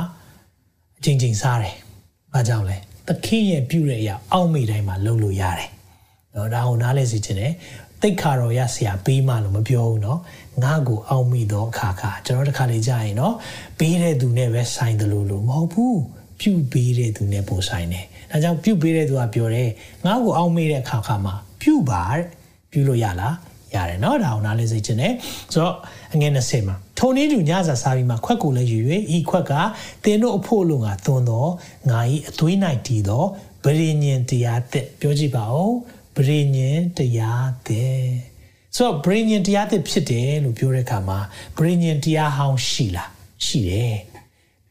[0.98, 1.76] အချိန်ချင်းစားတယ်။
[2.34, 5.70] ဘာကြောင့်လဲ။သခင်ရဲ့ပြုတဲ့အရာအောက်မေ့တိုင်းမှာလုပ်လို့ရတယ်။
[6.36, 7.54] နော်ဒါကိုနားလဲစီခြင်းတယ်။
[8.02, 10.20] တိတ်ခါတော်ရဆရာပေးမှလို့မပြောဘူးနော်။
[10.64, 13.36] ငါ့ကိုအောက်မေ့တော့အခါခါကျွန်တော်တစ်ခါလေကြာရင်နော်
[13.80, 15.96] ပေးတဲ့သူနဲ့ပဲဆိုင်တယ်လို့လို့မဟုတ်ဘူး။
[16.40, 19.70] ပြုပေးတဲ့သူနဲ့ပုံဆိုင်တယ်။ဒါကြောင့်ပြုပေးတဲ့သူကပြောတယ်
[20.06, 22.24] ငါ့ကိုအောက်မေ့တဲ့အခါခါမှာပြုပါတဲ့။
[22.72, 23.36] ပြုလို့ရလား။
[23.75, 25.13] ရတယ်เนาะဒါအောင်နားလေးစိတ်ချင်တယ်
[25.53, 25.75] ဆိုတော့
[26.15, 28.79] အငယ်20မှာထုံနည်းတူညစာစားပြီးမှခွက်ကိုလည်းယူ၍
[29.17, 29.53] ဤခွက်က
[30.05, 31.51] တင်းတို့အဖို့လုံးကသွန်တော့
[31.91, 32.57] ငါဤအသွေး၌
[32.87, 33.27] တည်တော့
[33.65, 35.73] ဗရိညင်တရားတဲ့ပြောကြည့်ပါဦး
[36.17, 38.01] ဗြိညင်တရားတဲ့
[38.77, 41.19] ဆိုတော့ဗြိညင်တရားတဲ့ဖြစ်တယ်လို့ပြောတဲ့အခါမှာ
[41.59, 43.11] ဗြိညင်တရားဟောင်းရှိလား
[43.47, 43.97] ရှိတယ်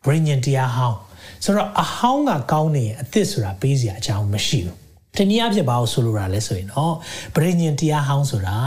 [0.06, 0.98] ဗြိညင်တရားဟောင်း
[1.44, 4.78] ဆိုတော့အဟောင်းကကောင်းနေရင်အသစ်ဆိုတာပေးစရာအကြောင်းမရှိဘူး
[5.21, 6.95] တနည်းအားဖြင့်ဘာလို့ဆိုလိုတာလဲဆိုရင်တော့
[7.37, 8.59] ဗြိညင်တရားဟောင်းဆိုတာ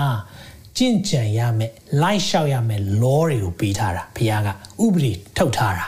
[0.78, 5.86] ကြင့်ကြံရမယ်လိုက်လျှောက်ရမယ် law တွေကိုပေးထားတာဘုရားကဥပဒေထုတ်ထားတာ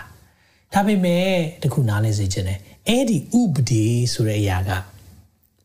[0.74, 1.28] ဒါပေမဲ့
[1.64, 4.72] တခုနားလဲစေချင်တယ်အဲ့ဒီဥပဒေဆိုတဲ့အရာက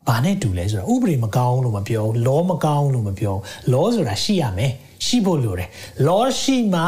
[0.07, 4.71] ဘာနဲ့တူလဲဆိုတော့ဥပဒေမကောင်းလို့မပြောဘူး law မကောင်းလို့မပြောဘူး law ဆိုတာရှိရမယ်
[5.05, 5.69] ရှိဖို့လိုတယ်
[6.07, 6.83] law ရှိမှ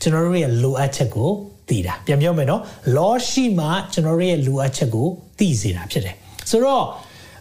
[0.00, 1.30] ကျွန်တော်တို့ရဲ့လိုအပ်ချက်ကို
[1.68, 2.62] သိတာပြန်ပြောမယ်နော်
[2.96, 5.06] law ရှိမှကျွန်တော်တို့ရဲ့လိုအပ်ချက်ကို
[5.38, 6.16] သိစေတာဖြစ်တယ်
[6.50, 6.84] ဆိုတော့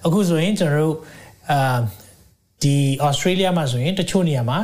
[0.05, 0.95] အခုဆိုရင်ကျွန်တော်တို့
[1.51, 1.79] အာ
[2.63, 2.75] ဒီ
[3.07, 4.59] Australia မှာဆိုရင်တချို့နေရာမှာ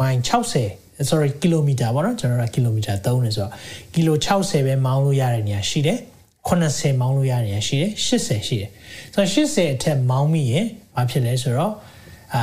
[0.00, 3.52] မိုင်60 sorry ကီလိုမီတာပေါ့နော်ကျွန်တော်ကကီလိုမီတာ3နေဆိုတော့
[3.94, 5.98] ကီလို60ပဲမောင်းလို့ရတဲ့နေရာရှိတယ်
[6.48, 8.70] 80မောင်းလို့ရတဲ့နေရာရှိတယ်80ရှိတယ်
[9.14, 11.72] ဆိုတော့80အထက်မောင်းမိရင်ဘာဖြစ်လဲဆိုတော့
[12.34, 12.42] အာ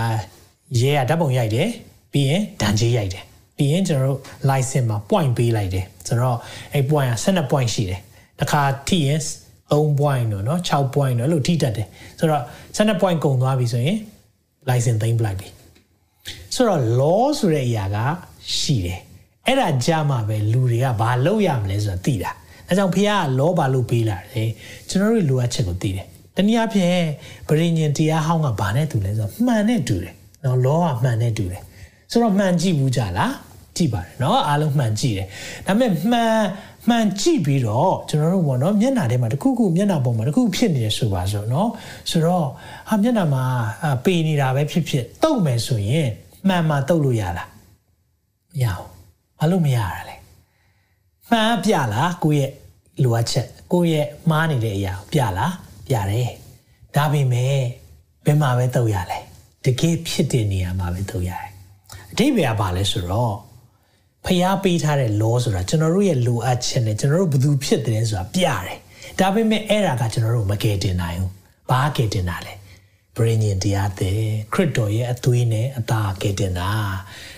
[0.80, 1.70] ရဲကဓာတ်ပုံရိုက်တယ်
[2.14, 3.24] ပြီးရင်ဒဏ်ကြေးရိုက်တယ်
[3.58, 6.38] ပြီးရင်ကျွန်တော်တို့ license မှာ point ပေးလိုက်တယ်ဆိုတော့
[6.74, 8.02] အဲ့ point က12 point ရှိတယ်
[8.40, 9.20] တစ်ခါထိရင်
[9.71, 12.43] 3 point တော့เนาะ6 point တော့အဲ့လိုထိတတ်တယ်ဆိုတော့
[12.77, 13.99] 12 point ကုန်သွားပြီဆိုရင်
[14.69, 15.49] license သိမ်းပလိုက်ပြီ
[16.55, 17.97] ဆိုတော့ law ဆိုတဲ့အရာက
[18.59, 19.01] ရှိတယ်
[19.47, 22.31] အဲ့ဒါကြမှာပဲလူတွေကဘာလုပ်ရမလဲဆိုတာသိတာ
[22.69, 24.51] အဲကြောင့်ဖះက law ဘာလို့ပေးလာတယ်
[24.89, 26.91] ကျွန်တော်တို့လိုအပ်ချက်ကိုသိတယ်တနည်းအားဖြင့်
[27.49, 31.63] ဗရိညင်တရားဟောင်းကဘာနဲ့တူလဲဆိုတော့မှန်နဲ့တူတယ်နော် law ကမှန်နဲ့တူတယ်
[32.11, 33.35] ဆိုတော့မှန်ကြည့်ဘူးကြလား
[33.77, 35.27] ကြည့်ပါတယ်เนาะအားလုံးမှန်ကြည့်တယ်
[35.67, 36.33] ဒါပေမဲ့မှန်
[36.88, 41.70] မှန်ကြည့်ပြီးတော့ကျွန်တော်တို့ဘောနော်မျက်နှာထဲမှာတခုခုမျက်နှာပေါ်မှာတခုဖြစ်နေရဆိုပါဆိုနော်
[42.10, 42.48] ဆိုတော့
[42.90, 43.44] ဟာမျက်နှာမှာ
[44.06, 46.08] ပေနေတာပဲဖြစ်ဖြစ်တုတ်မယ်ဆိုရင်
[46.48, 47.50] မှန်မှာတုတ်လို့ရလား
[48.56, 48.88] မရဘူး
[49.40, 50.16] ဘာလို့မရတာလဲ
[51.30, 52.52] မှန်ပြလားကိုယ့်ရဲ့
[53.04, 55.54] လိုအပ်ချက်ကိုယ့်ရဲ့မှားနေတဲ့အရာပြလား
[55.88, 56.32] ပြတယ်
[56.96, 57.56] ဒါပေမဲ့
[58.26, 59.20] ဘယ်မှာပဲတုတ်ရလဲ
[59.66, 61.50] တကယ်ဖြစ်တဲ့နေရာမှာပဲတုတ်ရတယ်
[62.12, 63.36] အဓိပ္ပာယ်ကဘာလဲဆိုတော့
[64.26, 68.80] ဖျားပေးထားတဲ့ law ဆိုတာကျွန်တော်တို့ရဲ့လိုအပ်ချက်နဲ့ကျွန်တော်တို့ဘယ်သူဖြစ်တယ်ဆိုတာပြတယ်
[69.20, 71.32] ဒါပေမဲ့အဲ့ဒါကကျွန်တော်တို့မကယ်တင်နိုင်ဘူး
[71.70, 72.54] ဘာကယ်တင်တာလဲ
[73.16, 74.20] ဗြိညင်တရားတဲ့
[74.54, 76.70] ခရစ်တော်ရဲ့အသွေးနဲ့အသားကယ်တင်တာ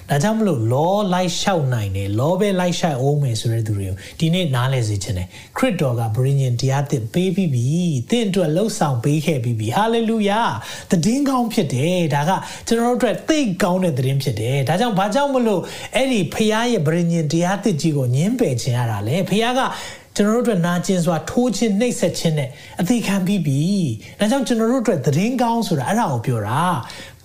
[0.09, 7.65] ဒါကြောင့်မလို့ law လိုက်လျှောက်နိုင်တယ် law ပဲလိုက်လျှောက်အောင်မယ်ဆိုတဲ့သူတွေကိုဒီနေ့နားလည်စေချင်တယ်ခရစ်တော်ကဗြိညင်တရားသစ်ပေးပြီးပြီ
[8.09, 10.41] တင့်အတွက်လှုပ်ဆောင်ပေးခဲ့ပြီးပြီဟာလေလုယာ
[10.89, 12.31] တည်င်းကောင်းဖြစ်တယ်ဒါက
[12.67, 15.61] ကျွန်တော်တို့အတွက်သိကောင်းတဲ့တည်င်းဖြစ်တယ်ဒါကြောင့်ဘာကြောင့်မလို့
[15.95, 19.61] အဲ့ဒီဖခင်ရဲ့ဗြိညင်တရားသစ်ကြီးကိုညှင်းပယ်ခြင်းရတာလေဖခင်က
[20.15, 22.49] ကျွန်တော်တို့အတွက်နာကျင်စွာထိုးခြင်းနှိပ်စက်ခြင်းနဲ့
[22.81, 23.61] အသေးခံပြီးပြီ။
[24.19, 26.61] ဒါကြောင့်ကျွန်တော်တို့အတွက်သတင်းကောင်းဆိုတာအဲ့ဒါကိုပြောတာ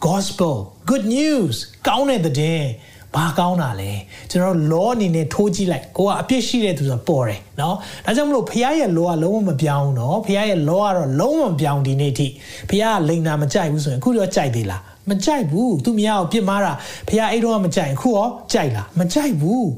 [0.08, 0.56] gospel
[0.90, 1.56] good news
[1.88, 2.68] ကောင်းတဲ့သတင်း
[3.16, 3.92] ဘာကောင်းတာလဲ
[4.30, 12.28] ကျွန်တော် law အနေနဲ့ထိုးကြည့်လိုက်ကိုကအပြစ်ရှိတဲ့သူဆိုပေါ်တယ်เนาะဒါကြောင့်မလို့ဖခင်ရဲ့ law ကလုံးဝမပြောင်းเนาะဖခင်ရဲ့ law ကတော့လုံးဝမပြောင်းဒီနေ့ထိ
[12.70, 16.74] ဖခင်ကလိန်နာမကြိုက်ဘူးဆိုရင်အခုတော့ကြိုက်သေးလားမကြိုက်ဘူးသူမရအောင်ပြစ်မှားတာ
[17.08, 19.70] ဖခင်အဲ့တော့မကြိုက်အခုရောကြိုက်လားမကြိုက်ဘူး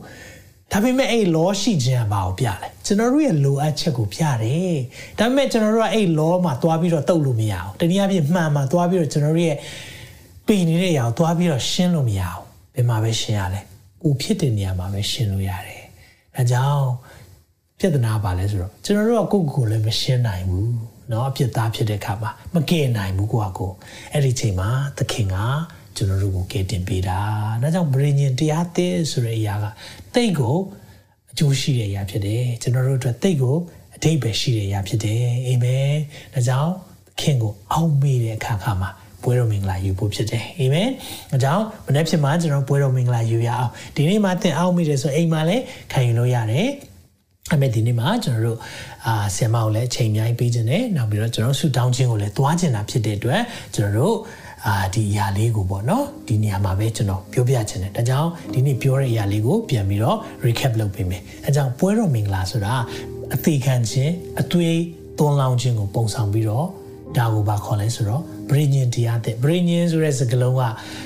[0.71, 4.77] ဒါပေမဲ့အဲ့ law ရှိခြင်းကဘာကိုပြလဲကျွန်တော်တို့ရဲ့လိုအပ်ချက်ကိုပြတယ်
[5.19, 9.57] ဒါပေမဲ့ကျွန်တော်တို့ကအဲ့ law မှာသွားပြီးတော့တုတ်လို့မရအောင်တနည်းအားဖြင့်မှန်မှာသွားပြီးတော့ကျွန်တော်တို့ရဲ့
[10.47, 12.43] ပေနေတဲ့အရာကိုသွားပြီးတော့ရှင်းလို့မရအောင်
[12.75, 13.61] ဘယ်မှာပဲရှင်းရလဲ
[14.03, 15.83] ကိုဖြစ်တဲ့နေရာမှာပဲရှင်းလို့ရတယ်
[16.35, 16.87] ဒါကြောင့်
[17.79, 20.71] ပြဿနာပါလဲဆိုတော့ကျွန်တော်တို့ကကိုယ့်ကိုယ်လည်းမရှင်းနိုင်ဘူး
[21.09, 23.71] เนาะအဖြစ်သားဖြစ်တဲ့အခါမှာမကယ်နိုင်ဘူးကိုကကို
[24.11, 25.35] အဲ့ဒီချိန်မှာသခင်က
[25.95, 27.19] ကျွန်တော်တို့ကိုကယ်တင်ပေးတာ
[27.61, 29.65] ဒါကြောင့်ဗြိညင်တရားသစ်ဆိုတဲ့အရာက
[30.13, 30.55] တိတ်ကို
[31.31, 33.55] အကျိုးရှိတဲ့အရာဖြစ်တယ်ကျွန်တော်တို့အတွက်တိတ်ကို
[33.95, 35.91] အတိတ်ပဲရှိတဲ့အရာဖြစ်တယ်အာမင်
[36.33, 36.73] ဒါကြောင့်
[37.19, 38.89] ခင်ကိုအောက်မေ့တဲ့အခါခါမှာ
[39.22, 40.88] ပွဲတော်မင်္ဂလာယူဖို့ဖြစ်တယ်အာမင်
[41.34, 46.68] အကြောင်းမနေ့ဖြစ်မှာကျွန်တော်ပွဲတော်မင်္ဂလာယူရအောင်ဒီနေ့မှသင်အောင်မိတယ်ဆိုအိမ်မှာလည်းခံယူလို့ရတယ်
[47.54, 48.58] အမေဒီနေ့မှာကျွန်တော်တို့
[49.06, 53.42] အာဆီယမကိုလည်းအချိန်များပေးခြင်းနဲ့နောက်ပြီးတော့ကျွန်တော်ဆူတောင်းခြင်းကိုလည်းတွားခြင်းတာဖြစ်တဲ့အတွက်
[53.74, 54.16] ကျွန်တော်တို့
[54.66, 62.74] အာဒီအရာလေးကိုပေါ့နော်ဒီနေရာမှာပဲကျွန်တော်ပြောပြခြင်းတယ်ဒါကြောင့်ဒီနေ့ပြောတဲ့အရာလေးကိုပြန်ပြီးတော့ recap လုပ်ပေးမယ်အဲကြောင့်ပွဲတော်မင်္ဂလာဆိုတာ
[63.34, 64.78] အသေးခံခြင်းအသွေး
[65.18, 66.66] သွန်းလောင်းခြင်းကိုပုံဆောင်ပြီးတော့
[67.16, 70.62] ဒါကိုဘာခေါ်လဲဆိုတော့ဗြိညင်တရားတဲ့ဗြိညင်ဆိုတဲ့စကားလုံးက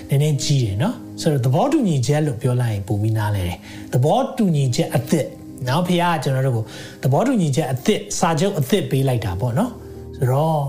[0.09, 3.59] နည်းနည်းကြီးတယ်နော်ဆိုတော့သဘောတူညီချက်လို့ပြောလိုက်ရင်ပုံပြီးနားလဲတယ်
[3.93, 5.27] သဘောတူညီချက်အသစ်
[5.69, 6.65] နောက်ဖခင်ကကျွန်တော်တို့ကို
[7.03, 9.73] သဘောတူညီချက်အသစ်စာချုပ်အသစ်ပေးလိုက်တာပေါ့နော်
[10.17, 10.63] ဆိုတော့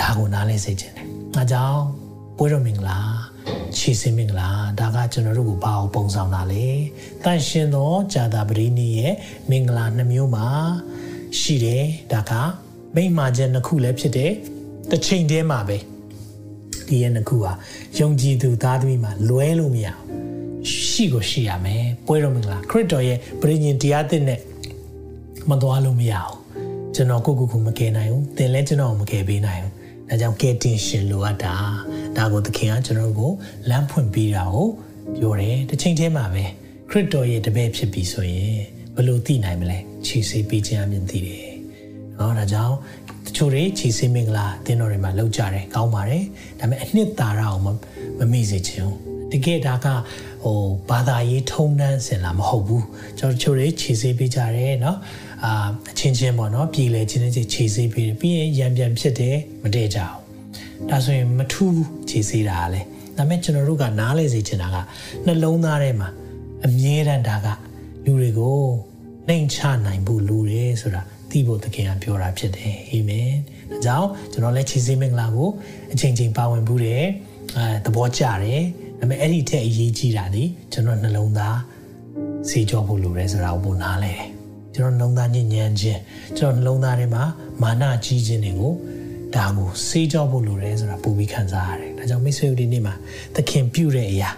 [0.00, 1.82] ဒါကိုနားလဲစေချင်တယ်အဲကြောင့်
[2.36, 2.98] ပွဲတော်မင်္ဂလာ
[3.76, 4.48] ချီစင်မင်္ဂလာ
[4.80, 6.66] ဒါကကျွန်တော်တို့ကိုဘာကိုပုံဆောင်တာလဲ
[7.24, 9.14] တန်ရှင်သောဇာတာပရိနိရဲ့
[9.50, 10.46] မင်္ဂလာနှမျိုးမှာ
[11.38, 12.32] ရှိတယ်ဒါက
[12.98, 14.32] မိမ္မာချက်နှစ်ခုလည်းဖြစ်တယ်
[14.90, 15.78] တစ်ချိန်တည်းမှာပဲ
[16.88, 17.52] ဒီရဲ့နှစ်ခုဟာ
[17.98, 19.86] ယုံကြည်သူသားသမီးမှာလွဲလို့မရ
[20.88, 24.40] ရှိကိုရှိရမယ်ပွဲတော်မင်္ဂလာခရစ်တော်ရဲ့ပရိညင်တရားသစ်နဲ့
[25.50, 26.34] မသွားလို့မရအောင်
[26.94, 29.72] ကျွန်တော်ကိုကိုကိုမကယ်နိုင်ဘူးသင်လည်းကျွန်တော်ကိုမကယ်ပေးနိုင်ဘူး
[30.08, 31.54] ဒါကြောင့်ကယ်တင်ရှင်လိုအပ်တာ
[32.16, 33.30] ဒါကိုသခင်ကကျွန်တော်ကို
[33.68, 34.68] လမ်းဖွင့်ပေးတာကို
[35.16, 36.44] ပြောတယ်တစ်ချိန်တည်းမှာပဲ
[36.90, 38.56] ခရစ်တော်ရဲ့တပည့်ဖြစ်ပြီဆိုရင်
[38.94, 41.47] ဘယ်လိုသိနိုင်မလဲခြေဆေးပေးခြင်းအမြင်သိတယ်
[42.17, 42.75] เนาะဒါကြောင့်
[43.25, 46.23] တချို့တွေခြေဆေးမင်္ဂလာတင်းတော်တွေမှာလောက်ကြတယ်ကောင်းပါတယ်
[46.59, 47.67] ဒါပေမဲ့အနှစ်သာရအောင်မ
[48.31, 49.87] မေ့စေချင်ဘူးတကယ်ဒါက
[50.43, 50.59] ဟို
[50.89, 52.85] ဘာသာရေးထုံးတမ်းစင်လာမဟုတ်ဘူး
[53.19, 54.97] ကျွန်တော်တို့တွေခြေဆေးပေးကြတယ်เนาะ
[55.43, 60.17] အာအချင်းချင်းပေါ့နော်ပြည်လေချင်းချင်းခြေဆေးပေးတယ်ပြီးရင်ရံပြန်ဖြစ်တယ်မတည့်ကြအောင်
[60.89, 62.81] ဒါဆိုရင်မထူးခြေဆေးတာလေ
[63.17, 64.77] ဒါပေမဲ့ကျွန်တော်တို့ကနားလဲစေချင်တာက
[65.25, 66.09] နှလုံးသားထဲမှာ
[66.65, 67.47] အမြဲတမ်းဒါက
[68.05, 68.59] လူတွေကို
[69.27, 73.30] နှိမ်ချနိုင်ဖို့လိုတယ်ဆိုတာ သိဖို့တကယ်ကပြောတာဖြစ်တယ်အာမင်
[73.70, 75.48] ဒါကြောင့်ကျွန်တော်လည်းခြေဆေးမင်္ဂလာကို
[75.92, 77.04] အချိန်ချင်းပါဝင်ဘူးတယ်
[77.56, 78.62] အဲသဘောကျတယ်
[78.98, 81.58] ဒါပေမဲ့အဲ့ဒီထက်အရေးကြီးတာဒီကျွန်တော်နှလုံးသား
[82.48, 84.26] စေကြောဖို့လိုတယ်ဆိုတာကိုပုံနားလဲတယ်
[84.74, 86.00] ကျွန်တော်နှလုံးသားညဉ့်ညမ်းခြင်း
[86.38, 87.24] ကျွန်တော်နှလုံးသားထဲမှာ
[87.62, 88.72] မာနကြီးခြင်းတွေကို
[89.36, 92.94] ဒါကိုစေးကြောဖို့လိုတယ်ဆိုတာပုံပြီးခံစားရတယ်။ဒါကြောင့်မိတ်ဆွေတို့ဒီနေ့မှာ
[93.34, 94.30] သခင်ပြုတဲ့အရာ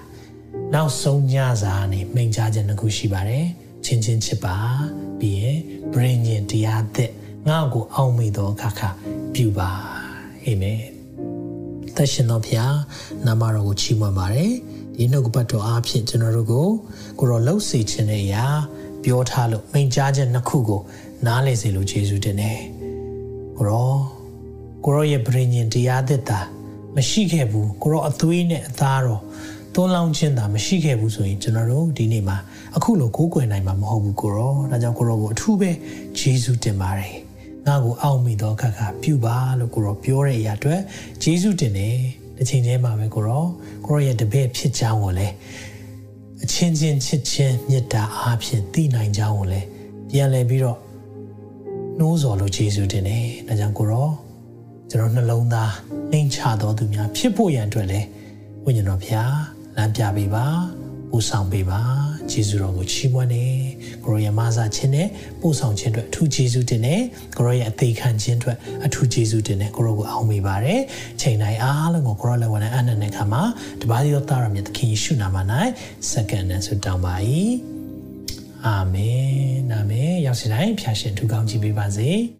[0.74, 3.44] နောက်ဆုံးညစာနေမိန်ကြားခြင်းတစ်ခုရှိပါတယ်။
[3.84, 4.56] ချင်းချင်းချစ်ပါ
[5.20, 5.58] ပြီးရင်
[5.92, 7.12] brain ရင်တရားသက်
[7.48, 8.88] ငါ့ကိုအောက်မေ့သောအခါခါ
[9.34, 9.68] ပြုပါ။
[10.44, 10.80] အာမင်။
[11.96, 12.74] သရှင်တော်ဖျား
[13.26, 14.52] နာမတော်ကိုချီးမွမ်းပါတယ်။
[14.96, 16.68] ဒီနှုတ်ကပတ်တော်အားဖြင့်ကျွန်တော်တို့ကို
[17.18, 18.46] ကိုရောလှုပ်စေခြင်းတဲ့အရာ
[19.02, 20.80] ပြောထားလို့မိန်ကြားချက်နှစ်ခုကို
[21.26, 22.58] နားလည်စေလို့ယေရှုတင်တယ်။
[23.58, 23.94] ကိုရော
[24.84, 26.40] ကိုရောရဲ့ပြည်ညင်တရားသစ်တာ
[26.96, 29.22] မရှိခဲ့ဘူးကိုရောအသွေးနဲ့အသားတော်
[29.82, 32.36] သွန်းလောင်းခြင်းသာမရှိခဲ့ဘူးဆိုရင်ကျွန်တော်တို့ဒီနေ့မှာ
[32.76, 35.70] အခုလိုကိုးကွယ်နိုင်မှာမဟုတ်ဘူးကိုရောဒါကြောင့်ကိုရောကိုအထူးပဲ
[36.18, 37.14] ယေရှုတင်ပါတယ်။
[37.66, 40.80] ငါ့ကိုအောက်မိသောခါခါပြုပါလို့ကိုရောပြောတဲ့အရာအတွက်
[41.22, 41.96] ယေရှုတင်တယ်။
[42.36, 43.44] တစ်ချိန်တည်းမှာပဲကိုရော
[43.86, 45.34] ကိုရောရဲ့တပည့်ဖြစ်ကြောင်းကိုလည်း
[46.42, 49.60] အချင်းချင်းချစ်ချင်းမေတ္တာအားဖြင့်သိနိုင်ကြအောင်လဲ
[50.10, 50.78] ပြန်လည်ပြီးတော့
[51.98, 54.08] နှိုးဆော်လို့ယေရှုတင်တယ်။ဒါကြောင့်ကိုရော
[54.90, 55.72] ကျွန်တော်နှလုံးသား
[56.10, 58.00] နှိမ်ချတော်သူများဖြစ်ဖို့ရန်အတွက်လဲ
[58.64, 60.46] ဝိညာဉ်တော်ဖျား လမ်းပြပေးပါ
[61.10, 61.80] ပူဆောင်ပေးပါ
[62.30, 63.46] ယေရှုတော်ကိုချီးမွမ်းနေ
[64.04, 65.08] ကိုရောရဲ့မဆာခြင်းနဲ့
[65.40, 67.02] ပူဆောင်ခြင်းအတွက်အထူးယေရှုတင်တယ်
[67.36, 70.80] ကိုရောရဲ့အသေးခံခြင်းအတွက်အထူးယေရှုတင်တယ်ကိုရောကိုအောင်မိပါတယ်
[71.20, 73.42] ချိန်တိုင်းအားလုံးကိုကိုရောလည်းဝန်အနန္တနဲ့ခါမှာ
[73.82, 75.36] တပါးသောသားရမြတ်သခင်ယေရှုနာမ၌
[76.10, 77.14] စက္ကန့်နဲ့ဆုတောင်းပါ၏
[78.66, 82.39] အာမင်အာမင်ရောက်စီတိုင်းဖျာရှင်ထူကောင်းကြည့်ပေးပါစေ